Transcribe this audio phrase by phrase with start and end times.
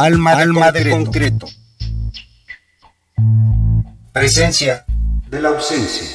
[0.00, 0.84] Alma, de, Alma concreto.
[0.84, 1.46] de concreto.
[4.12, 4.84] Presencia
[5.28, 6.06] de la ausencia.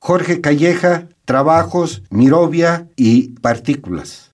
[0.00, 4.32] Jorge Calleja, Trabajos, Mirovia y Partículas.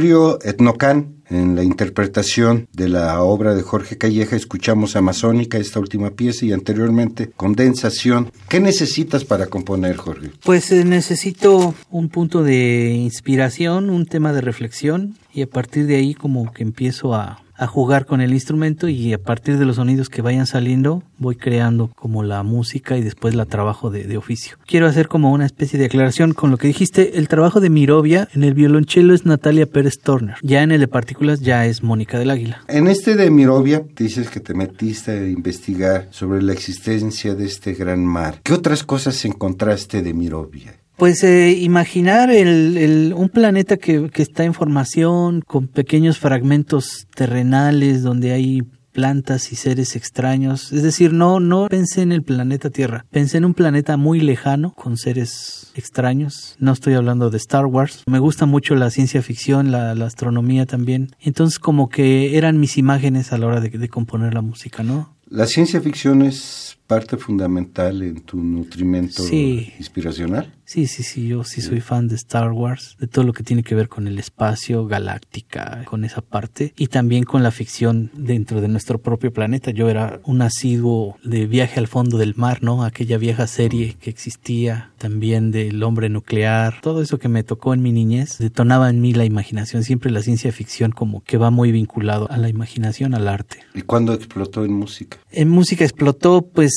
[0.00, 6.12] Trío Etnocan en la interpretación de la obra de Jorge Calleja escuchamos Amazónica, esta última
[6.12, 8.32] pieza, y anteriormente Condensación.
[8.48, 10.30] ¿Qué necesitas para componer, Jorge?
[10.42, 15.96] Pues eh, necesito un punto de inspiración, un tema de reflexión, y a partir de
[15.96, 19.76] ahí como que empiezo a, a jugar con el instrumento y a partir de los
[19.76, 24.16] sonidos que vayan saliendo voy creando como la música y después la trabajo de, de,
[24.16, 24.56] oficio.
[24.66, 27.18] Quiero hacer como una especie de aclaración con lo que dijiste.
[27.18, 30.36] El trabajo de Mirovia en el violonchelo es Natalia Pérez Turner.
[30.42, 32.62] Ya en el de partículas ya es Mónica del Águila.
[32.66, 37.74] En este de Mirovia dices que te metiste a investigar sobre la existencia de este
[37.74, 38.40] gran mar.
[38.42, 40.79] ¿Qué otras cosas encontraste de Mirovia?
[41.00, 47.06] Pues eh, imaginar el, el, un planeta que, que está en formación, con pequeños fragmentos
[47.14, 48.60] terrenales donde hay
[48.92, 50.72] plantas y seres extraños.
[50.74, 53.06] Es decir, no, no pensé en el planeta Tierra.
[53.10, 56.56] Pensé en un planeta muy lejano con seres extraños.
[56.58, 58.02] No estoy hablando de Star Wars.
[58.06, 61.16] Me gusta mucho la ciencia ficción, la, la astronomía también.
[61.18, 65.16] Entonces como que eran mis imágenes a la hora de, de componer la música, ¿no?
[65.30, 69.72] La ciencia ficción es parte fundamental en tu nutrimento Sí.
[69.78, 70.52] inspiracional.
[70.64, 73.62] Sí, sí, sí, yo sí soy fan de Star Wars, de todo lo que tiene
[73.64, 78.60] que ver con el espacio, galáctica, con esa parte, y también con la ficción dentro
[78.60, 79.70] de nuestro propio planeta.
[79.72, 82.84] Yo era un asiduo de viaje al fondo del mar, ¿no?
[82.84, 87.82] Aquella vieja serie que existía, también del hombre nuclear, todo eso que me tocó en
[87.82, 91.72] mi niñez, detonaba en mí la imaginación, siempre la ciencia ficción como que va muy
[91.72, 93.58] vinculado a la imaginación, al arte.
[93.74, 95.18] ¿Y cuándo explotó en música?
[95.32, 96.72] En música explotó, pues,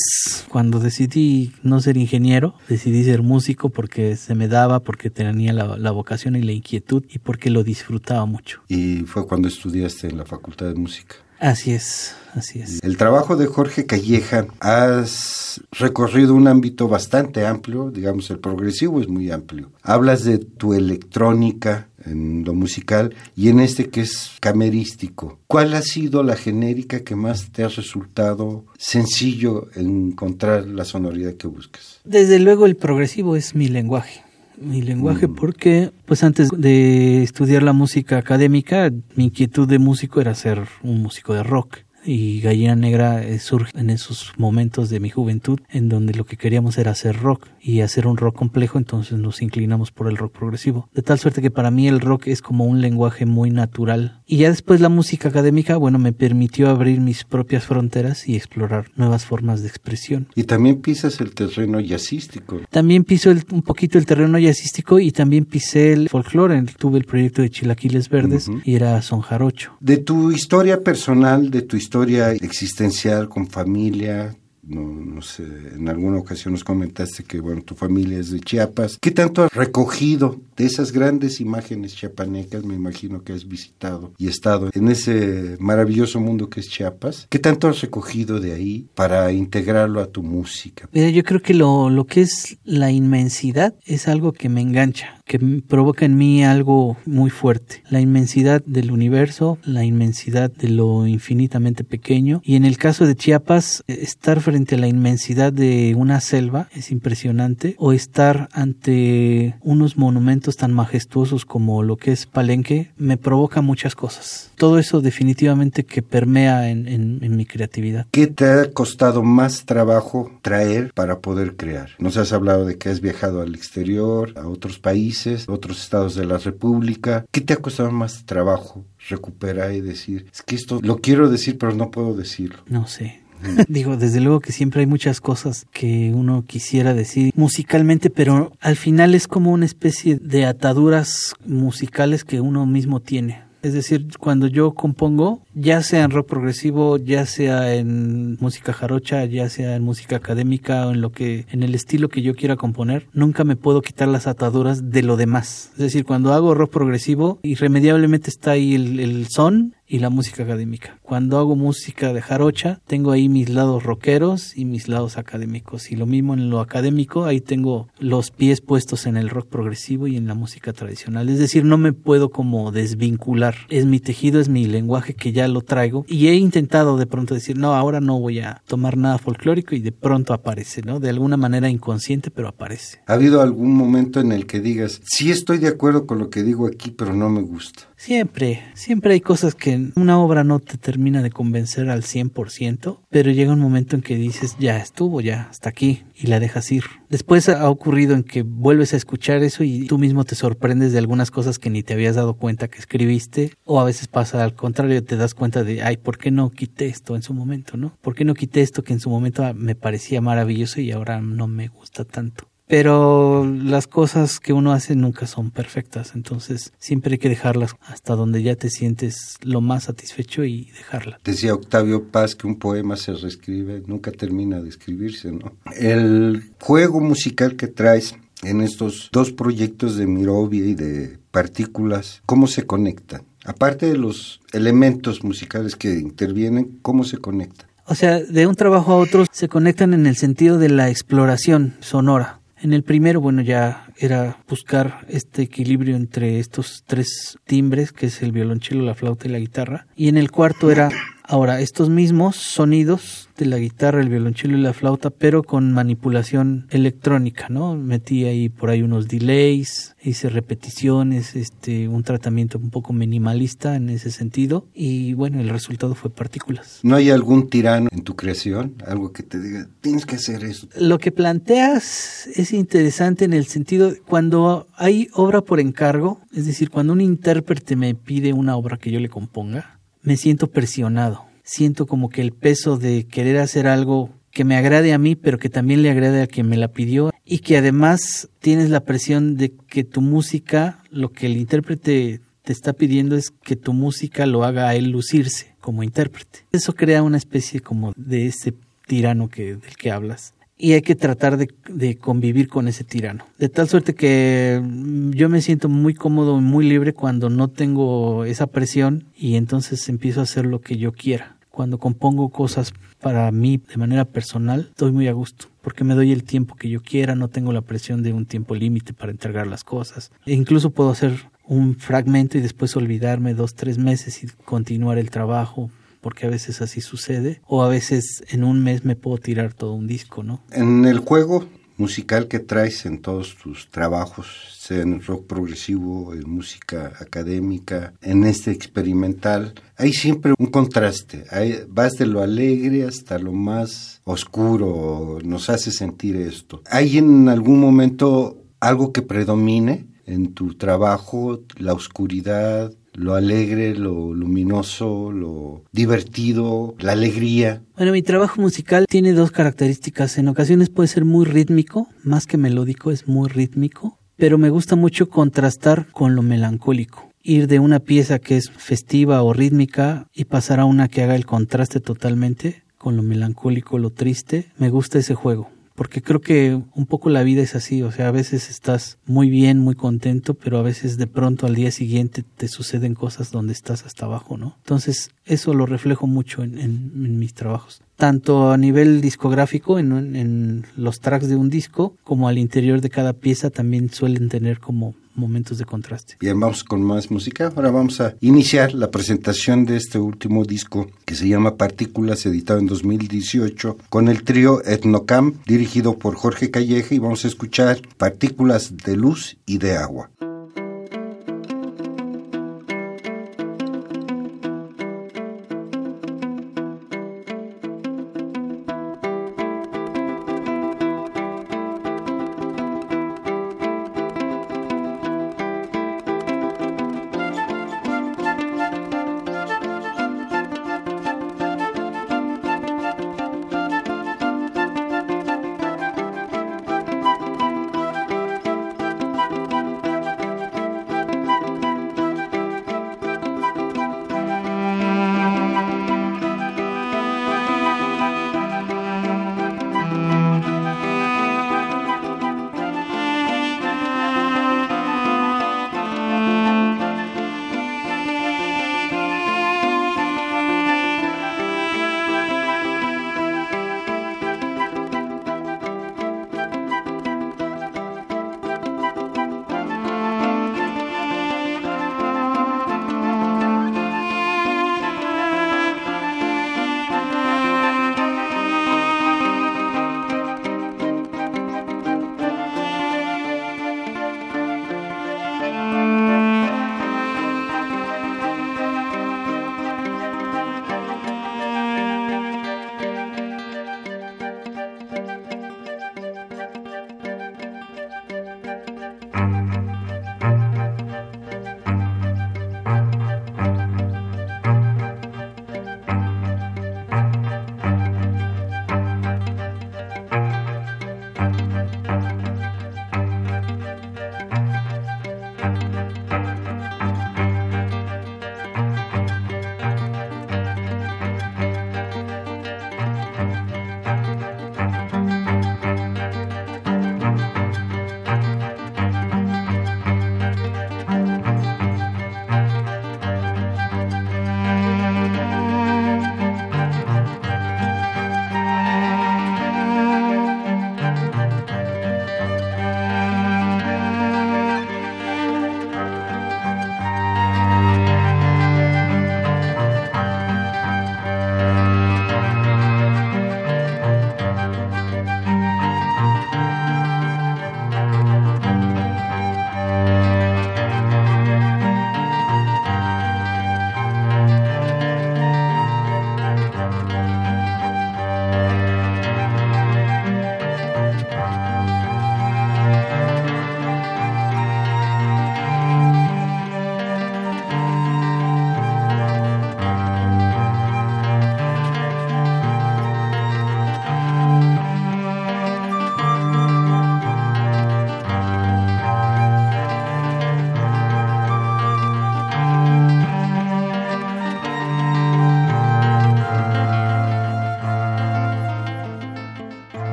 [0.48, 5.76] cuando decidí no ser ingeniero, decidí ser músico porque se me daba, porque tenía la,
[5.76, 8.60] la, vocación y la inquietud y porque lo disfrutaba mucho.
[8.68, 11.16] Y fue cuando estudiaste en la Facultad de Música.
[11.40, 12.82] Así es, así es.
[12.82, 19.08] El trabajo de Jorge Calleja has recorrido un ámbito bastante amplio, digamos, el progresivo es
[19.08, 19.70] muy amplio.
[19.82, 25.38] Hablas de tu electrónica en lo musical y en este que es camerístico.
[25.46, 31.46] ¿Cuál ha sido la genérica que más te ha resultado sencillo encontrar la sonoridad que
[31.46, 32.00] buscas?
[32.04, 34.22] Desde luego el progresivo es mi lenguaje
[34.56, 35.34] mi lenguaje mm.
[35.34, 41.02] porque pues antes de estudiar la música académica mi inquietud de músico era ser un
[41.02, 46.14] músico de rock y Gallina Negra surge en esos momentos de mi juventud en donde
[46.14, 50.08] lo que queríamos era hacer rock y hacer un rock complejo, entonces nos inclinamos por
[50.08, 50.88] el rock progresivo.
[50.94, 54.20] De tal suerte que para mí el rock es como un lenguaje muy natural.
[54.26, 58.90] Y ya después la música académica, bueno, me permitió abrir mis propias fronteras y explorar
[58.96, 60.28] nuevas formas de expresión.
[60.34, 62.60] Y también pisas el terreno jazzístico.
[62.70, 66.62] También piso el, un poquito el terreno jazzístico y también pisé el folclore.
[66.78, 68.62] Tuve el proyecto de Chilaquiles Verdes uh -huh.
[68.64, 69.72] y era son jarocho.
[69.80, 76.18] De tu historia personal, de tu historia existencial con familia, no, no, sé, en alguna
[76.18, 78.98] ocasión nos comentaste que, bueno, tu familia es de Chiapas.
[79.00, 82.64] ¿Qué tanto has recogido de esas grandes imágenes chiapanecas?
[82.64, 87.26] Me imagino que has visitado y estado en ese maravilloso mundo que es Chiapas.
[87.28, 90.88] ¿Qué tanto has recogido de ahí para integrarlo a tu música?
[90.92, 95.20] Mira, yo creo que lo, lo que es la inmensidad es algo que me engancha,
[95.24, 97.82] que provoca en mí algo muy fuerte.
[97.88, 102.40] La inmensidad del universo, la inmensidad de lo infinitamente pequeño.
[102.44, 106.90] Y en el caso de Chiapas, estar frente a la inmensidad de una selva es
[106.90, 113.62] impresionante o estar ante unos monumentos tan majestuosos como lo que es Palenque me provoca
[113.62, 114.50] muchas cosas.
[114.56, 118.06] Todo eso definitivamente que permea en, en, en mi creatividad.
[118.10, 121.90] ¿Qué te ha costado más trabajo traer para poder crear?
[121.98, 125.13] Nos has hablado de que has viajado al exterior, a otros países,
[125.48, 127.24] otros estados de la República.
[127.30, 131.58] ¿Qué te ha costado más trabajo recuperar y decir, es que esto lo quiero decir
[131.58, 132.58] pero no puedo decirlo?
[132.68, 133.22] No sé.
[133.68, 138.76] Digo, desde luego que siempre hay muchas cosas que uno quisiera decir musicalmente, pero al
[138.76, 143.42] final es como una especie de ataduras musicales que uno mismo tiene.
[143.62, 149.24] Es decir, cuando yo compongo, ya sea en rock progresivo, ya sea en música jarocha,
[149.24, 152.56] ya sea en música académica o en lo que, en el estilo que yo quiera
[152.56, 155.70] componer, nunca me puedo quitar las ataduras de lo demás.
[155.72, 160.98] Es decir, cuando hago rock progresivo, irremediablemente está ahí el, son y la música académica.
[161.02, 165.92] Cuando hago música de jarocha, tengo ahí mis lados rockeros y mis lados académicos.
[165.92, 170.06] Y lo mismo en lo académico, ahí tengo los pies puestos en el rock progresivo
[170.06, 171.28] y en la música tradicional.
[171.28, 173.54] Es decir, no me puedo como desvincular.
[173.68, 176.04] Es mi tejido, es mi lenguaje que ya lo traigo.
[176.08, 179.80] Y he intentado de pronto decir, no, ahora no voy a tomar nada folclórico y
[179.80, 181.00] de pronto aparece, ¿no?
[181.00, 183.00] De alguna manera inconsciente, pero aparece.
[183.06, 186.42] ¿Ha habido algún momento en el que digas, sí estoy de acuerdo con lo que
[186.42, 187.82] digo aquí, pero no me gusta?
[188.04, 193.30] Siempre, siempre hay cosas que una obra no te termina de convencer al 100%, pero
[193.30, 196.84] llega un momento en que dices, ya estuvo, ya, hasta aquí, y la dejas ir.
[197.08, 200.98] Después ha ocurrido en que vuelves a escuchar eso y tú mismo te sorprendes de
[200.98, 204.54] algunas cosas que ni te habías dado cuenta que escribiste, o a veces pasa al
[204.54, 207.96] contrario, te das cuenta de, ay, ¿por qué no quité esto en su momento, no?
[208.02, 211.48] ¿Por qué no quité esto que en su momento me parecía maravilloso y ahora no
[211.48, 212.50] me gusta tanto?
[212.66, 218.14] Pero las cosas que uno hace nunca son perfectas, entonces siempre hay que dejarlas hasta
[218.14, 221.20] donde ya te sientes lo más satisfecho y dejarla.
[221.24, 225.52] Decía Octavio Paz que un poema se reescribe, nunca termina de escribirse, ¿no?
[225.76, 232.46] El juego musical que traes en estos dos proyectos de Mirovia y de Partículas, ¿cómo
[232.46, 233.22] se conectan?
[233.44, 237.68] Aparte de los elementos musicales que intervienen, ¿cómo se conectan?
[237.86, 241.74] O sea, de un trabajo a otro se conectan en el sentido de la exploración
[241.80, 242.40] sonora.
[242.64, 248.22] En el primero, bueno, ya era buscar este equilibrio entre estos tres timbres, que es
[248.22, 249.86] el violonchelo, la flauta y la guitarra.
[249.96, 250.88] Y en el cuarto era
[251.26, 256.66] Ahora, estos mismos sonidos de la guitarra, el violonchelo y la flauta, pero con manipulación
[256.68, 257.74] electrónica, ¿no?
[257.74, 263.88] Metí ahí por ahí unos delays, hice repeticiones, este, un tratamiento un poco minimalista en
[263.88, 266.80] ese sentido, y bueno, el resultado fue partículas.
[266.82, 268.74] ¿No hay algún tirano en tu creación?
[268.86, 270.68] Algo que te diga, tienes que hacer eso.
[270.78, 276.68] Lo que planteas es interesante en el sentido, cuando hay obra por encargo, es decir,
[276.68, 279.73] cuando un intérprete me pide una obra que yo le componga,
[280.04, 281.24] me siento presionado.
[281.42, 285.38] Siento como que el peso de querer hacer algo que me agrade a mí, pero
[285.38, 289.36] que también le agrade a quien me la pidió y que además tienes la presión
[289.36, 294.26] de que tu música, lo que el intérprete te está pidiendo es que tu música
[294.26, 296.40] lo haga a él lucirse como intérprete.
[296.52, 298.54] Eso crea una especie como de ese
[298.86, 303.24] tirano que, del que hablas y hay que tratar de, convivir con ese tirano.
[303.38, 307.48] De tal suerte que mm, yo me siento muy cómodo y muy libre cuando no
[307.48, 311.36] tengo esa presión y entonces empiezo a hacer lo que yo quiera.
[311.50, 316.10] Cuando compongo cosas para mí de manera personal, estoy muy a gusto, porque me doy
[316.10, 319.46] el tiempo que yo quiera, no tengo la presión de un tiempo límite para entregar
[319.46, 320.10] las cosas.
[320.26, 325.10] E incluso puedo hacer un fragmento y después olvidarme dos, tres meses y continuar el
[325.10, 325.70] trabajo
[326.04, 329.72] porque a veces así sucede, o a veces en un mes me puedo tirar todo
[329.72, 330.42] un disco, ¿no?
[330.52, 334.26] En el juego musical que traes en todos tus trabajos,
[334.58, 341.24] sea en rock progresivo, en música académica, en este experimental, hay siempre un contraste.
[341.70, 346.62] vas de lo alegre hasta lo más oscuro, nos hace sentir esto.
[346.70, 354.14] ¿Hay en algún momento algo que predomine en tu trabajo, la oscuridad, lo alegre, lo
[354.14, 357.62] luminoso, lo divertido, la alegría.
[357.76, 360.18] Bueno, mi trabajo musical tiene dos características.
[360.18, 364.76] En ocasiones puede ser muy rítmico, más que melódico, es muy rítmico, pero me gusta
[364.76, 367.10] mucho contrastar con lo melancólico.
[367.22, 371.16] Ir de una pieza que es festiva o rítmica y pasar a una que haga
[371.16, 374.52] el contraste totalmente con lo melancólico, lo triste.
[374.58, 378.08] Me gusta ese juego porque creo que un poco la vida es así, o sea,
[378.08, 382.22] a veces estás muy bien, muy contento, pero a veces de pronto al día siguiente
[382.22, 384.56] te suceden cosas donde estás hasta abajo, ¿no?
[384.58, 391.28] Entonces, eso lo reflejo mucho en, mis trabajos, tanto a nivel discográfico, en, los tracks
[391.28, 395.64] de un disco, como al interior de cada pieza también suelen tener como momentos de
[395.64, 396.16] contraste.
[396.20, 397.52] Bien, vamos con más música.
[397.54, 402.58] Ahora vamos a iniciar la presentación de este último disco que se llama Partículas, editado
[402.58, 408.76] en 2018, con el trío Etnocam, dirigido por Jorge Calleja, y vamos a escuchar Partículas
[408.76, 410.10] de Luz y de Agua.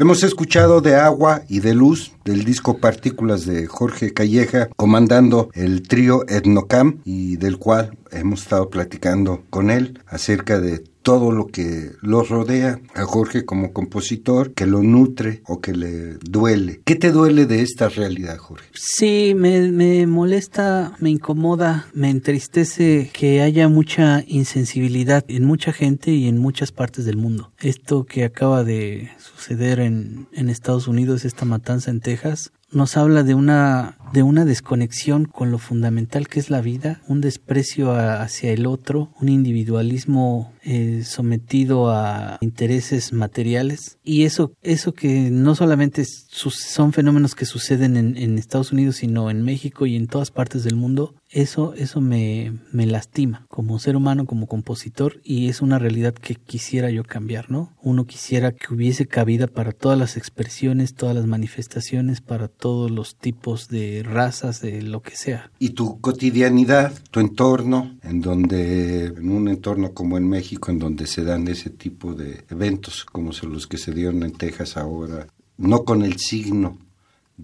[0.00, 5.82] Hemos escuchado de agua y de luz del disco Partículas de Jorge Calleja, comandando el
[5.82, 11.90] trío Etnocam y del cual hemos estado platicando con él acerca de todo lo que
[12.02, 16.82] lo rodea a Jorge como compositor, que lo nutre o que le duele.
[16.84, 18.68] ¿Qué te duele de esta realidad, Jorge?
[18.74, 26.12] Sí, me, me molesta, me incomoda, me entristece que haya mucha insensibilidad en mucha gente
[26.12, 27.50] y en muchas partes del mundo.
[27.58, 33.22] Esto que acaba de suceder en, en Estados Unidos, esta matanza en Texas, nos habla
[33.22, 38.52] de una, de una desconexión con lo fundamental que es la vida, un desprecio hacia
[38.52, 43.98] el otro, un individualismo eh, sometido a intereses materiales.
[44.04, 49.30] Y eso, eso que no solamente son fenómenos que suceden en, en Estados Unidos, sino
[49.30, 53.96] en México y en todas partes del mundo, eso, eso me, me lastima como ser
[53.96, 57.72] humano, como compositor, y es una realidad que quisiera yo cambiar, ¿no?
[57.82, 63.16] Uno quisiera que hubiese cabida para todas las expresiones, todas las manifestaciones, para todos los
[63.16, 65.50] tipos de razas, de lo que sea.
[65.58, 71.06] Y tu cotidianidad, tu entorno, en donde, en un entorno como en México, en donde
[71.06, 75.26] se dan ese tipo de eventos, como los que se dieron en Texas ahora,
[75.56, 76.78] no con el signo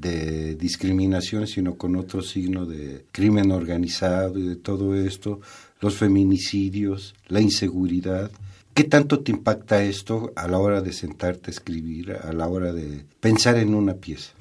[0.01, 5.41] de discriminación, sino con otro signo de crimen organizado y de todo esto,
[5.81, 8.31] los feminicidios, la inseguridad.
[8.75, 12.73] ¿Qué tanto te impacta esto a la hora de sentarte a escribir, a la hora
[12.73, 14.33] de pensar en una pieza?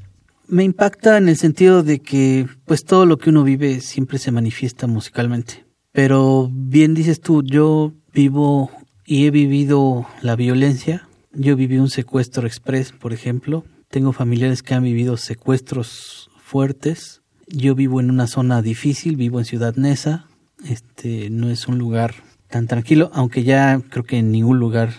[0.47, 4.31] Me impacta en el sentido de que pues todo lo que uno vive siempre se
[4.31, 5.65] manifiesta musicalmente.
[5.91, 8.69] Pero bien dices tú, yo vivo
[9.05, 11.07] y he vivido la violencia.
[11.33, 17.21] Yo viví un secuestro express, por ejemplo, tengo familiares que han vivido secuestros fuertes.
[17.47, 20.27] Yo vivo en una zona difícil, vivo en Ciudad Neza.
[20.63, 22.15] Este no es un lugar
[22.49, 24.93] tan tranquilo, aunque ya creo que en ningún lugar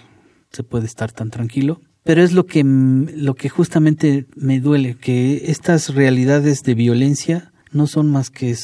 [0.52, 1.80] se puede estar tan tranquilo.
[2.02, 7.86] Pero es lo que, lo que justamente me duele, que estas realidades de violencia no
[7.88, 8.56] son más que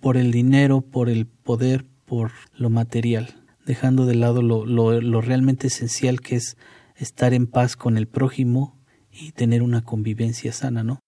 [0.00, 5.20] por el dinero, por el poder, por lo material, dejando de lado lo, lo, lo
[5.20, 6.56] realmente esencial que es
[6.94, 8.75] estar en paz con el prójimo
[9.18, 11.00] y tener una convivencia sana, ¿no?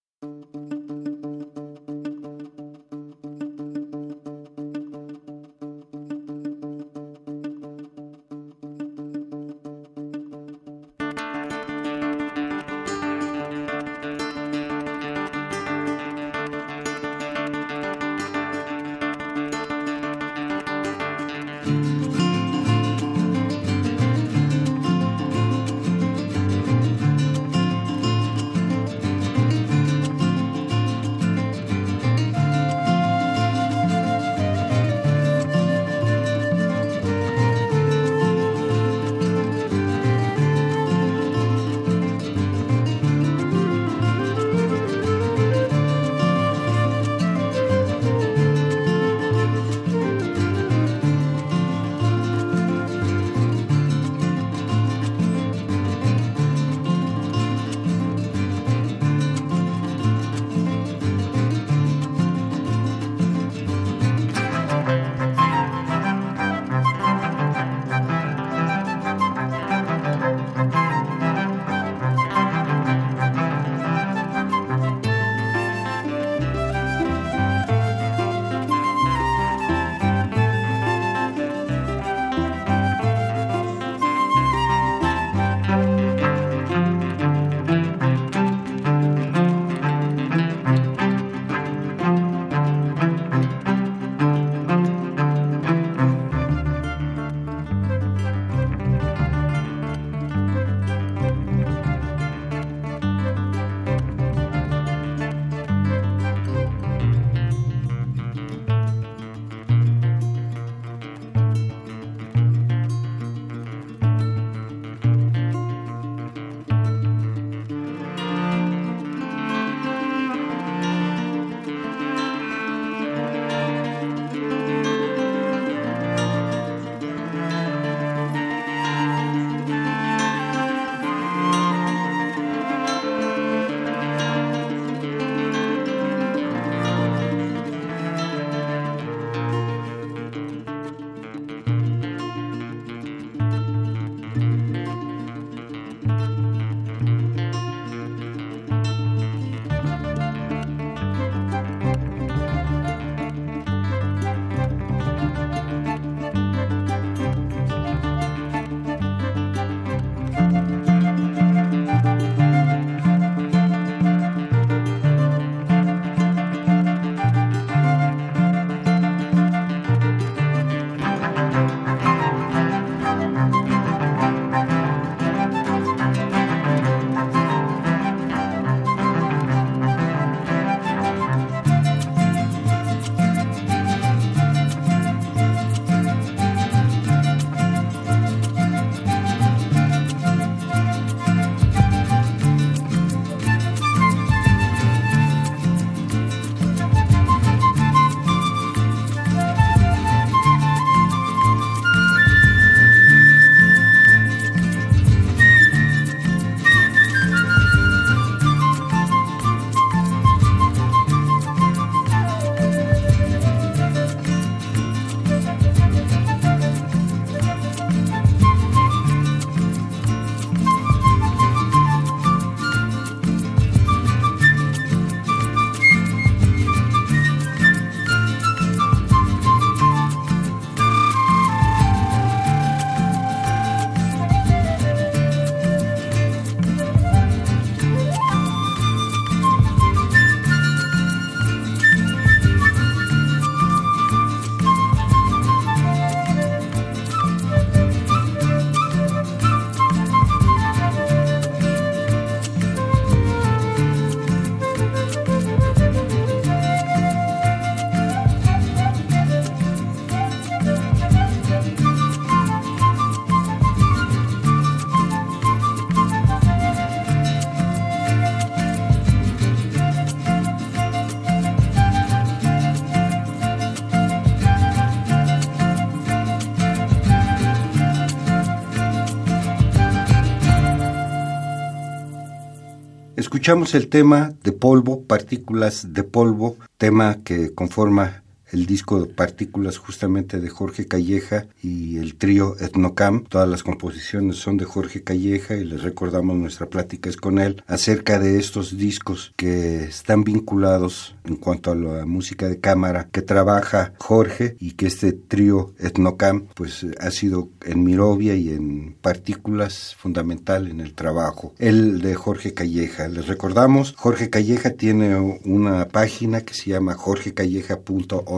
[283.48, 288.22] Escuchamos el tema de polvo, partículas de polvo, tema que conforma
[288.52, 293.24] el disco de Partículas justamente de Jorge Calleja y el trío Etnocam.
[293.24, 297.62] Todas las composiciones son de Jorge Calleja y les recordamos nuestra plática es con él
[297.66, 303.22] acerca de estos discos que están vinculados en cuanto a la música de cámara que
[303.22, 309.94] trabaja Jorge y que este trío Etnocam pues ha sido en Mirovia y en Partículas
[309.96, 311.54] fundamental en el trabajo.
[311.58, 313.08] El de Jorge Calleja.
[313.08, 318.37] Les recordamos, Jorge Calleja tiene una página que se llama jorgecalleja.org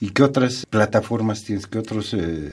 [0.00, 1.66] ¿Y qué otras plataformas tienes?
[1.66, 2.52] ¿Qué otras eh,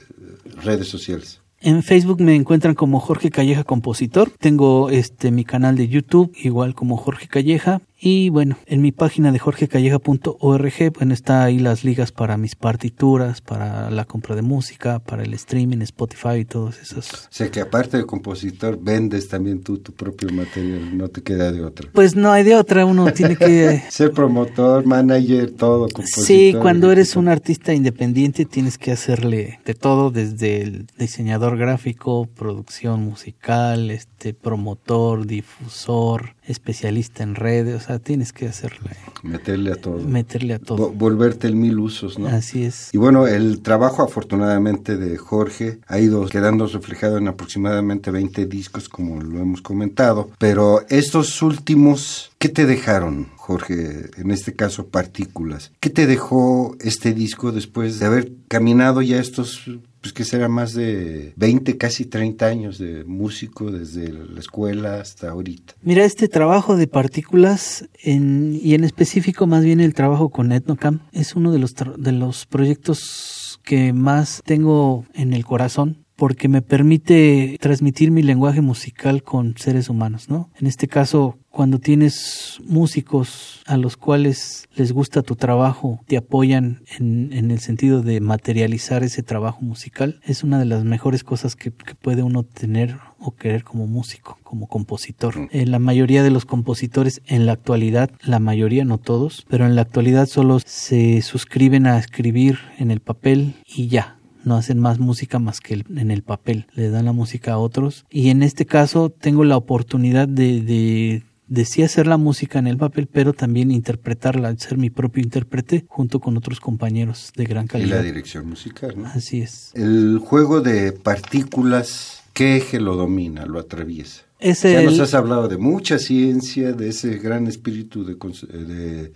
[0.63, 1.41] redes sociales?
[1.61, 4.30] En Facebook me encuentran como Jorge Calleja Compositor.
[4.30, 9.31] Tengo este mi canal de YouTube igual como Jorge Calleja y bueno, en mi página
[9.31, 14.99] de jorgecalleja.org, bueno, está ahí las ligas para mis partituras, para la compra de música,
[14.99, 17.11] para el streaming, Spotify y todos esos.
[17.13, 21.51] O sea que aparte de compositor, vendes también tú tu propio material, no te queda
[21.51, 21.89] de otra.
[21.93, 23.83] Pues no hay de otra, uno tiene que...
[23.89, 26.25] Ser promotor, manager, todo, compositor.
[26.25, 32.27] Sí, cuando eres un artista independiente tienes que hacerle de todo, desde el diseñador gráfico,
[32.35, 38.91] producción musical, este promotor, difusor, especialista en redes, o sea, tienes que hacerle.
[39.23, 39.99] Meterle a todo.
[39.99, 40.91] Meterle a todo.
[40.91, 42.27] volverte el mil usos, ¿no?
[42.27, 42.89] Así es.
[42.93, 48.89] Y bueno, el trabajo afortunadamente de Jorge ha ido quedando reflejado en aproximadamente 20 discos,
[48.89, 53.29] como lo hemos comentado, pero estos últimos, ¿qué te dejaron?
[53.35, 55.71] Jorge, en este caso partículas.
[55.79, 59.69] ¿Qué te dejó este disco después de haber caminado ya estos
[60.05, 65.31] pues que será más de 20, casi 30 años de músico desde la escuela hasta
[65.31, 65.73] ahorita.
[65.81, 70.99] Mira, este trabajo de partículas en, y en específico más bien el trabajo con Etnocam
[71.11, 76.61] es uno de los, de los proyectos que más tengo en el corazón porque me
[76.61, 80.49] permite transmitir mi lenguaje musical con seres humanos, ¿no?
[80.59, 86.82] En este caso, cuando tienes músicos a los cuales les gusta tu trabajo, te apoyan
[86.99, 91.55] en, en el sentido de materializar ese trabajo musical, es una de las mejores cosas
[91.55, 95.36] que, puede uno tener o querer como músico, como compositor.
[95.38, 99.66] En eh, la mayoría de los compositores en la actualidad, la mayoría, no todos, pero
[99.66, 104.79] en la actualidad solo se suscriben a escribir en el papel y ya, no hacen
[104.79, 108.05] más música más que en el papel, le dan la música a otros.
[108.09, 112.67] Y en este caso tengo la oportunidad de, de, de sí hacer la música en
[112.67, 117.67] el papel, pero también interpretarla, ser mi propio intérprete junto con otros compañeros de gran
[117.67, 117.87] calidad.
[117.87, 119.07] Y la dirección musical, ¿no?
[119.07, 119.71] Así es.
[119.73, 124.23] El juego de partículas, ¿qué eje lo domina, lo atraviesa?
[124.41, 129.11] Ya nos has hablado de mucha ciencia, de ese gran espíritu de, de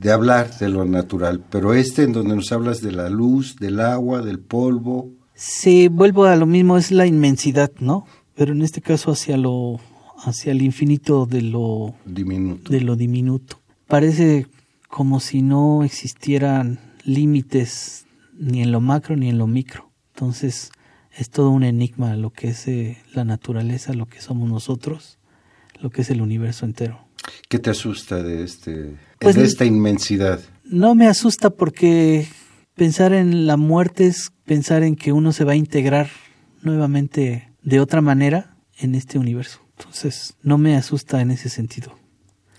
[0.00, 3.80] de hablar de lo natural, pero este en donde nos hablas de la luz, del
[3.80, 5.10] agua, del polvo.
[5.34, 8.06] Sí, vuelvo a lo mismo, es la inmensidad, ¿no?
[8.34, 9.78] Pero en este caso hacia lo
[10.24, 12.72] hacia el infinito de lo diminuto.
[12.72, 13.60] De lo diminuto.
[13.86, 14.46] Parece
[14.88, 18.06] como si no existieran límites
[18.38, 19.90] ni en lo macro ni en lo micro.
[20.14, 20.72] Entonces,
[21.14, 25.18] es todo un enigma lo que es eh, la naturaleza, lo que somos nosotros,
[25.80, 27.00] lo que es el universo entero.
[27.50, 30.40] ¿Qué te asusta de este pues de esta inmensidad?
[30.64, 32.26] No me asusta porque
[32.74, 36.08] pensar en la muerte es pensar en que uno se va a integrar
[36.62, 39.60] nuevamente de otra manera en este universo.
[39.78, 41.94] Entonces, no me asusta en ese sentido.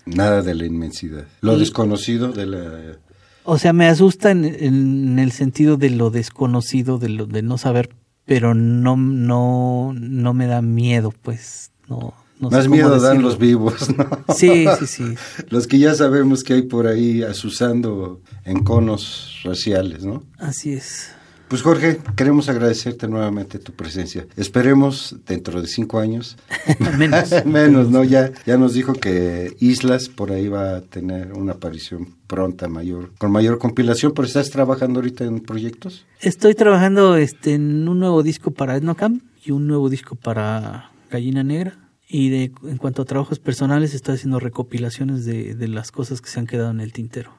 [0.06, 1.26] Nada de la inmensidad.
[1.40, 2.98] Lo desconocido de la...
[3.44, 7.58] O sea, me asusta en, en, el sentido de lo desconocido, de lo de no
[7.58, 7.90] saber,
[8.24, 12.14] pero no, no, no me da miedo, pues, no,
[12.50, 14.34] más miedo dan los vivos, ¿no?
[14.34, 15.14] Sí, sí, sí.
[15.48, 20.22] los que ya sabemos que hay por ahí asusando en conos raciales, ¿no?
[20.38, 21.10] Así es.
[21.52, 24.26] Pues Jorge, queremos agradecerte nuevamente tu presencia.
[24.36, 26.38] Esperemos dentro de cinco años.
[26.96, 27.30] Menos.
[27.44, 28.04] Menos, ¿no?
[28.04, 33.12] Ya, ya nos dijo que Islas por ahí va a tener una aparición pronta, mayor,
[33.18, 36.06] con mayor compilación, pero ¿estás trabajando ahorita en proyectos?
[36.20, 41.44] Estoy trabajando este, en un nuevo disco para Etnocam y un nuevo disco para Gallina
[41.44, 41.76] Negra
[42.14, 46.28] y de, en cuanto a trabajos personales, estoy haciendo recopilaciones de, de las cosas que
[46.28, 47.32] se han quedado en el tintero.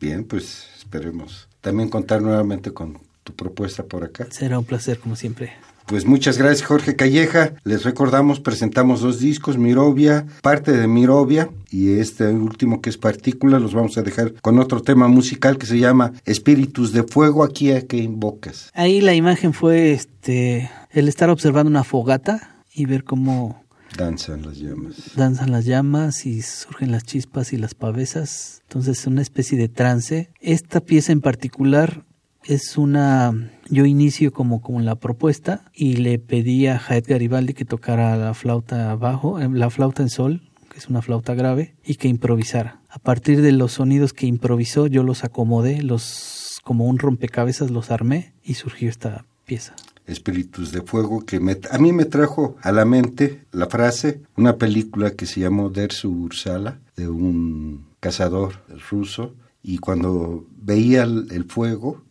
[0.00, 4.28] Bien, pues esperemos también contar nuevamente con tu propuesta por acá.
[4.30, 5.54] Será un placer, como siempre.
[5.86, 7.54] Pues muchas gracias Jorge Calleja.
[7.64, 13.58] Les recordamos, presentamos dos discos, Mirovia, parte de Mirovia y este último que es Partícula,
[13.58, 17.72] los vamos a dejar con otro tema musical que se llama Espíritus de Fuego, aquí
[17.72, 18.70] a que invocas.
[18.74, 23.61] Ahí la imagen fue este el estar observando una fogata y ver cómo
[23.96, 25.14] Danzan las llamas.
[25.16, 28.62] Danzan las llamas y surgen las chispas y las pavesas.
[28.62, 30.30] Entonces es una especie de trance.
[30.40, 32.04] Esta pieza en particular
[32.44, 33.50] es una...
[33.68, 38.34] Yo inicio como, como la propuesta y le pedí a Jaed Garibaldi que tocara la
[38.34, 42.80] flauta abajo, eh, la flauta en sol, que es una flauta grave, y que improvisara.
[42.88, 47.90] A partir de los sonidos que improvisó, yo los acomodé, los como un rompecabezas los
[47.90, 49.74] armé y surgió esta pieza.
[50.06, 55.12] Espíritus de Fuego, que a mí me trajo a la mente la frase, una película
[55.12, 58.54] que se llamó Dersu Ursala, de un cazador
[58.90, 62.02] ruso, y cuando veía el, fuego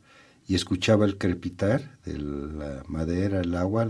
[0.48, 3.90] y escuchaba el crepitar de la madera, el agua,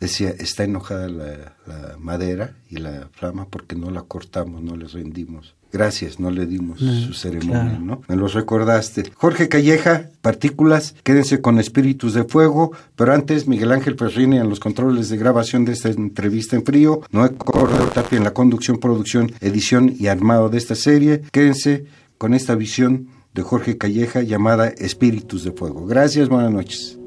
[0.00, 4.88] decía, está enojada la, la, madera y la flama porque no la cortamos, no le
[4.88, 8.02] rendimos gracias, no le dimos su ceremonia, ¿no?
[8.08, 9.10] Me los recordaste.
[9.14, 14.60] Jorge Calleja, partículas, quédense con espíritus de fuego, pero antes Miguel Ángel Ferrini en los
[14.60, 19.32] controles de grabación de esta entrevista en frío, Noé Córdoba Tapia en la conducción, producción,
[19.40, 21.22] edición y armado de esta serie.
[21.32, 21.86] Quédense
[22.18, 25.86] con esta visión de Jorge Calleja llamada Espíritus de Fuego.
[25.86, 27.01] Gracias, buenas noches.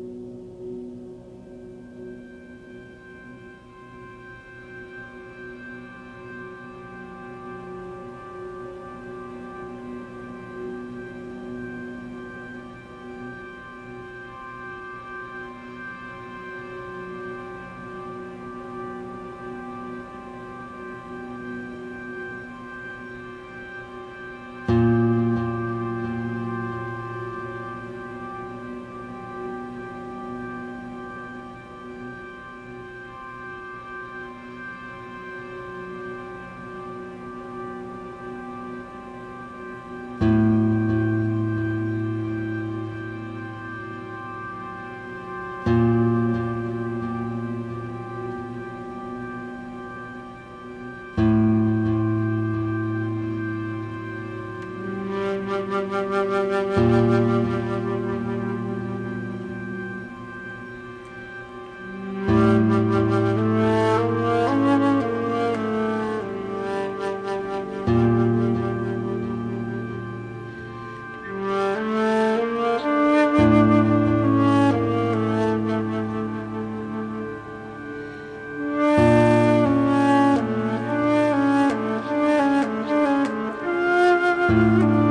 [84.47, 85.04] Música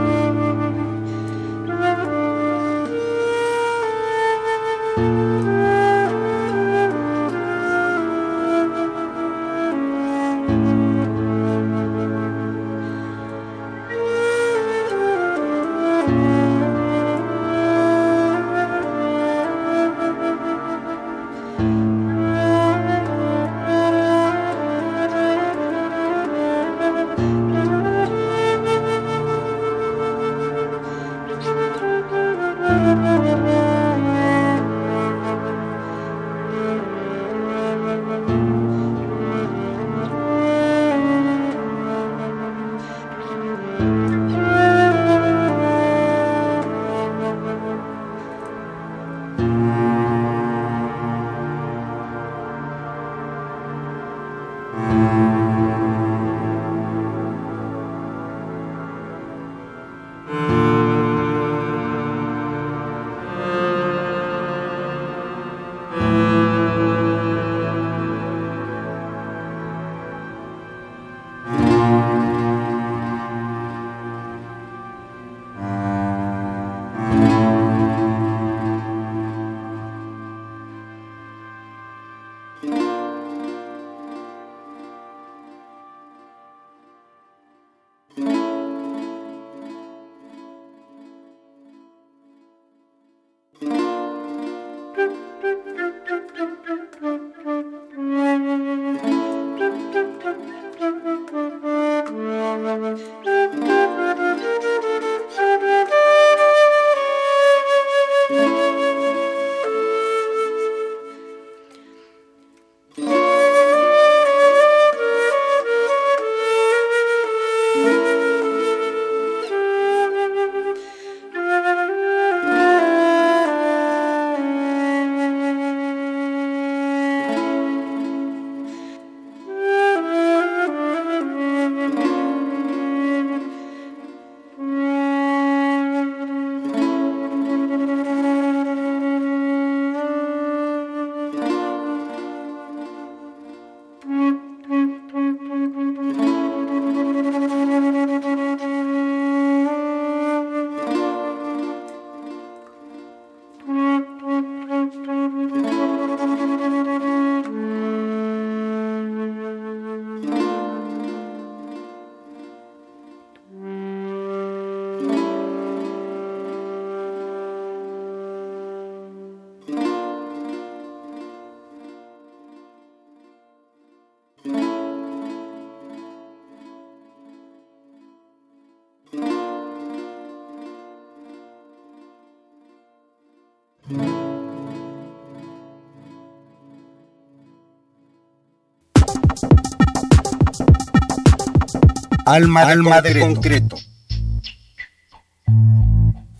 [192.26, 193.76] Alma, Alma de concreto.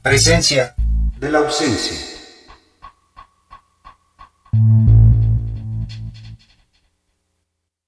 [0.03, 0.75] Presencia
[1.19, 2.14] de la ausencia.